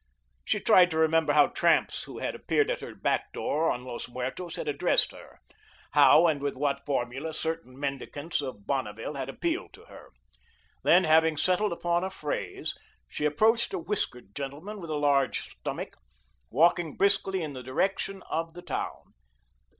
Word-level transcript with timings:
She 0.43 0.59
tried 0.59 0.89
to 0.89 0.97
remember 0.97 1.31
how 1.33 1.45
tramps 1.45 2.05
who 2.05 2.17
had 2.17 2.33
appeared 2.33 2.71
at 2.71 2.81
her 2.81 2.95
back 2.95 3.31
door 3.33 3.69
on 3.69 3.85
Los 3.85 4.09
Muertos 4.09 4.55
had 4.55 4.67
addressed 4.67 5.11
her; 5.11 5.41
how 5.91 6.25
and 6.25 6.41
with 6.41 6.57
what 6.57 6.83
formula 6.87 7.35
certain 7.35 7.79
mendicants 7.79 8.41
of 8.41 8.65
Bonneville 8.65 9.13
had 9.13 9.29
appealed 9.29 9.73
to 9.73 9.83
her. 9.85 10.09
Then, 10.81 11.03
having 11.03 11.37
settled 11.37 11.71
upon 11.71 12.03
a 12.03 12.09
phrase, 12.09 12.75
she 13.07 13.25
approached 13.25 13.75
a 13.75 13.77
whiskered 13.77 14.33
gentleman 14.33 14.81
with 14.81 14.89
a 14.89 14.95
large 14.95 15.51
stomach, 15.55 15.95
walking 16.49 16.97
briskly 16.97 17.43
in 17.43 17.53
the 17.53 17.61
direction 17.61 18.23
of 18.23 18.55
the 18.55 18.63
town. 18.63 19.13